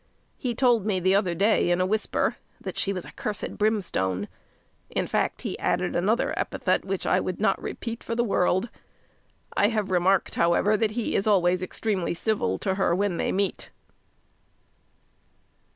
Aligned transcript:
He 0.39 0.55
told 0.55 0.83
me 0.83 0.99
the 0.99 1.13
other 1.13 1.35
day, 1.35 1.69
in 1.69 1.79
a 1.79 1.85
whisper, 1.85 2.37
that 2.59 2.75
she 2.75 2.91
was 2.91 3.05
a 3.05 3.11
cursed 3.11 3.59
brimstone 3.59 4.27
in 4.89 5.05
fact, 5.05 5.43
he 5.43 5.59
added 5.59 5.95
another 5.95 6.33
epithet, 6.39 6.83
which 6.83 7.05
I 7.05 7.19
would 7.19 7.39
not 7.39 7.61
repeat 7.61 8.03
for 8.03 8.15
the 8.15 8.23
world. 8.23 8.69
I 9.55 9.67
have 9.67 9.91
remarked, 9.91 10.33
however, 10.33 10.75
that 10.75 10.89
he 10.97 11.15
is 11.15 11.27
always 11.27 11.61
extremely 11.61 12.15
civil 12.15 12.57
to 12.57 12.73
her 12.73 12.95
when 12.95 13.17
they 13.17 13.31
meet. 13.31 13.69